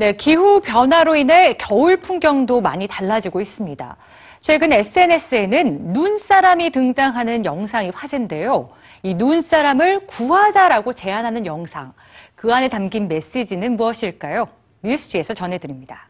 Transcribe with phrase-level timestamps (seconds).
[0.00, 3.96] 네, 기후 변화로 인해 겨울 풍경도 많이 달라지고 있습니다.
[4.40, 8.70] 최근 SNS에는 눈사람이 등장하는 영상이 화제인데요.
[9.02, 11.92] 이 눈사람을 구하자라고 제안하는 영상.
[12.34, 14.48] 그 안에 담긴 메시지는 무엇일까요?
[14.82, 16.08] 뉴스지에서 전해드립니다.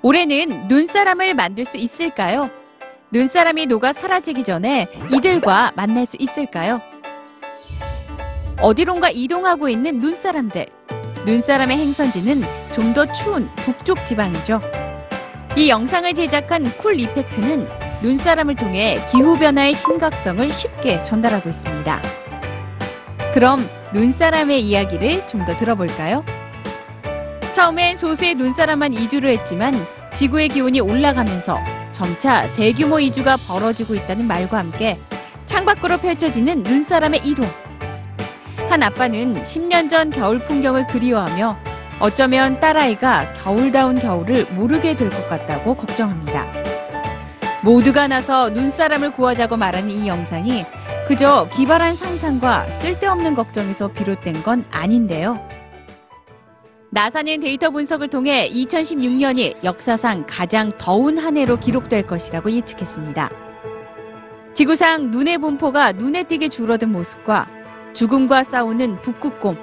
[0.00, 2.48] 올해는 눈사람을 만들 수 있을까요?
[3.10, 6.80] 눈사람이 녹아 사라지기 전에 이들과 만날 수 있을까요?
[8.60, 10.66] 어디론가 이동하고 있는 눈사람들.
[11.26, 12.42] 눈사람의 행선지는
[12.72, 14.60] 좀 더 추운 북쪽 지방이죠.
[15.56, 17.68] 이 영상을 제작한 쿨 이펙트는
[18.02, 22.02] 눈사람을 통해 기후변화의 심각성을 쉽게 전달하고 있습니다.
[23.32, 26.24] 그럼 눈사람의 이야기를 좀 더 들어볼까요?
[27.52, 29.74] 처음엔 소수의 눈사람만 이주를 했지만
[30.14, 31.58] 지구의 기온이 올라가면서
[31.92, 34.98] 점차 대규모 이주가 벌어지고 있다는 말과 함께
[35.46, 37.46] 창밖으로 펼쳐지는 눈사람의 이동.
[38.70, 41.58] 한 아빠는 10년 전 겨울 풍경을 그리워하며
[41.98, 46.46] 어쩌면 딸아이가 겨울다운 겨울을 모르게 될 것 같다고 걱정합니다.
[47.64, 50.64] 모두가 나서 눈사람을 구하자고 말하는 이 영상이
[51.08, 55.40] 그저 기발한 상상과 쓸데없는 걱정에서 비롯된 건 아닌데요.
[56.90, 63.30] 나사는 데이터 분석을 통해 2016년이 역사상 가장 더운 한 해로 기록될 것이라고 예측했습니다.
[64.54, 67.46] 지구상 눈의 분포가 눈에 띄게 줄어든 모습과
[67.94, 69.56] 죽음과 싸우는 북극곰,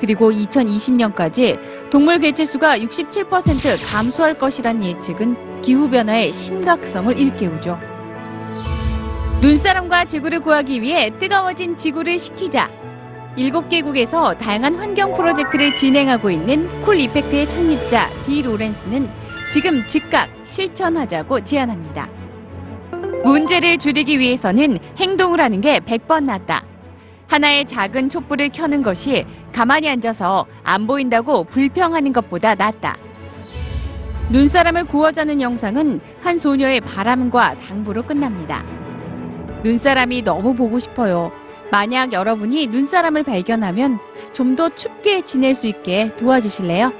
[0.00, 1.58] 그리고 2020년까지
[1.90, 7.78] 동물 개체수가 67% 감소할 것이란 예측은 기후변화의 심각성을 일깨우죠.
[9.40, 12.70] 눈사람과 지구를 구하기 위해 뜨거워진 지구를 식히자.
[13.36, 19.08] 7개국에서 다양한 환경 프로젝트를 진행하고 있는 Cool Effect의 창립자 디 로렌스는
[19.52, 22.08] 지금 즉각 실천하자고 제안합니다.
[23.24, 26.62] 문제를 줄이기 위해서는 행동을 하는 게 100번 낫다.
[27.28, 32.96] 하나의 작은 촛불을 켜는 것이 가만히 앉아서 안 보인다고 불평하는 것보다 낫다.
[34.30, 38.64] 눈사람을 구워자는 영상은 한 소녀의 바람과 당부로 끝납니다.
[39.62, 41.30] 눈사람이 너무 보고 싶어요.
[41.70, 43.98] 만약 여러분이 눈사람을 발견하면
[44.32, 46.92] 좀 더 춥게 지낼 수 있게 도와주실래요?